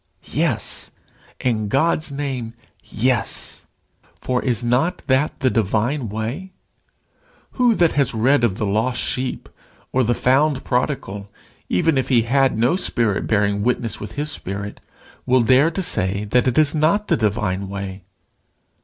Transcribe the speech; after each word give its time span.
Yes; 0.33 0.89
in 1.39 1.67
God's 1.67 2.11
name, 2.11 2.55
yes. 2.83 3.67
For 4.19 4.41
is 4.41 4.63
not 4.63 5.03
that 5.05 5.39
the 5.41 5.51
divine 5.51 6.09
way? 6.09 6.53
Who 7.51 7.75
that 7.75 7.91
has 7.91 8.15
read 8.15 8.43
of 8.43 8.57
the 8.57 8.65
lost 8.65 8.99
sheep, 8.99 9.47
or 9.91 10.03
the 10.03 10.15
found 10.15 10.63
prodigal, 10.63 11.29
even 11.69 11.99
if 11.99 12.09
he 12.09 12.23
had 12.23 12.57
no 12.57 12.75
spirit 12.77 13.27
bearing 13.27 13.61
witness 13.61 13.99
with 13.99 14.13
his 14.13 14.31
spirit, 14.31 14.79
will 15.27 15.43
dare 15.43 15.69
to 15.69 15.83
say 15.83 16.23
that 16.23 16.47
it 16.47 16.57
is 16.57 16.73
not 16.73 17.07
the 17.07 17.15
divine 17.17 17.69
way? 17.69 18.01